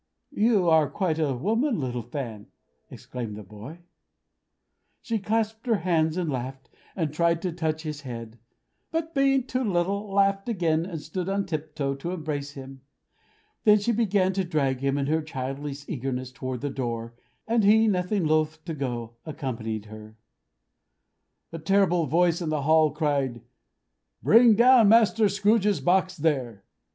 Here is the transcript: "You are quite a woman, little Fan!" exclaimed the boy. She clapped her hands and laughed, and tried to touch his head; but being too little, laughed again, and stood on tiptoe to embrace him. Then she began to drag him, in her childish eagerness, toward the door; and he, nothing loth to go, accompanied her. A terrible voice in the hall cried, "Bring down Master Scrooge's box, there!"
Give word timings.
"You 0.33 0.67
are 0.67 0.89
quite 0.89 1.19
a 1.19 1.35
woman, 1.35 1.79
little 1.79 2.01
Fan!" 2.01 2.47
exclaimed 2.89 3.35
the 3.35 3.43
boy. 3.43 3.81
She 4.99 5.19
clapped 5.19 5.67
her 5.67 5.75
hands 5.75 6.17
and 6.17 6.27
laughed, 6.27 6.71
and 6.95 7.13
tried 7.13 7.39
to 7.43 7.51
touch 7.51 7.83
his 7.83 8.01
head; 8.01 8.39
but 8.89 9.13
being 9.13 9.43
too 9.45 9.63
little, 9.63 10.11
laughed 10.11 10.49
again, 10.49 10.87
and 10.87 10.99
stood 10.99 11.29
on 11.29 11.45
tiptoe 11.45 11.93
to 11.93 12.13
embrace 12.13 12.53
him. 12.53 12.81
Then 13.63 13.77
she 13.77 13.91
began 13.91 14.33
to 14.33 14.43
drag 14.43 14.79
him, 14.79 14.97
in 14.97 15.05
her 15.05 15.21
childish 15.21 15.87
eagerness, 15.87 16.31
toward 16.31 16.61
the 16.61 16.71
door; 16.71 17.13
and 17.47 17.63
he, 17.63 17.87
nothing 17.87 18.25
loth 18.25 18.65
to 18.65 18.73
go, 18.73 19.17
accompanied 19.23 19.85
her. 19.85 20.17
A 21.51 21.59
terrible 21.59 22.07
voice 22.07 22.41
in 22.41 22.49
the 22.49 22.63
hall 22.63 22.89
cried, 22.89 23.43
"Bring 24.23 24.55
down 24.55 24.89
Master 24.89 25.29
Scrooge's 25.29 25.79
box, 25.79 26.17
there!" 26.17 26.63